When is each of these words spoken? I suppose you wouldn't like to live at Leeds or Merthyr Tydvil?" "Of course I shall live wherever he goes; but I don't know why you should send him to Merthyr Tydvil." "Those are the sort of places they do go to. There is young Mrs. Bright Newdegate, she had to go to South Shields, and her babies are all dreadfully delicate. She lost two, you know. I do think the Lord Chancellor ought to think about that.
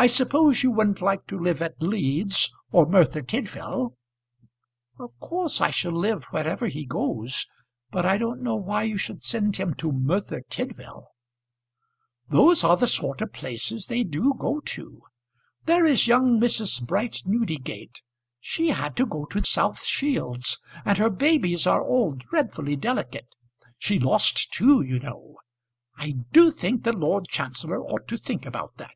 I 0.00 0.06
suppose 0.06 0.62
you 0.62 0.70
wouldn't 0.70 1.02
like 1.02 1.26
to 1.26 1.36
live 1.36 1.60
at 1.60 1.82
Leeds 1.82 2.54
or 2.70 2.86
Merthyr 2.86 3.20
Tydvil?" 3.20 3.96
"Of 4.96 5.18
course 5.18 5.60
I 5.60 5.70
shall 5.72 5.90
live 5.90 6.22
wherever 6.26 6.68
he 6.68 6.86
goes; 6.86 7.48
but 7.90 8.06
I 8.06 8.16
don't 8.16 8.40
know 8.40 8.54
why 8.54 8.84
you 8.84 8.96
should 8.96 9.24
send 9.24 9.56
him 9.56 9.74
to 9.74 9.90
Merthyr 9.90 10.42
Tydvil." 10.48 11.08
"Those 12.28 12.62
are 12.62 12.76
the 12.76 12.86
sort 12.86 13.20
of 13.20 13.32
places 13.32 13.88
they 13.88 14.04
do 14.04 14.34
go 14.38 14.60
to. 14.66 15.02
There 15.64 15.84
is 15.84 16.06
young 16.06 16.38
Mrs. 16.40 16.80
Bright 16.86 17.22
Newdegate, 17.26 18.00
she 18.38 18.68
had 18.68 18.94
to 18.98 19.04
go 19.04 19.24
to 19.24 19.42
South 19.44 19.82
Shields, 19.82 20.60
and 20.84 20.96
her 20.98 21.10
babies 21.10 21.66
are 21.66 21.82
all 21.82 22.12
dreadfully 22.12 22.76
delicate. 22.76 23.34
She 23.78 23.98
lost 23.98 24.52
two, 24.52 24.80
you 24.80 25.00
know. 25.00 25.38
I 25.96 26.14
do 26.30 26.52
think 26.52 26.84
the 26.84 26.92
Lord 26.96 27.26
Chancellor 27.26 27.80
ought 27.82 28.06
to 28.06 28.16
think 28.16 28.46
about 28.46 28.76
that. 28.76 28.94